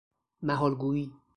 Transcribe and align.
محال 0.47 0.73
گویی 0.81 1.05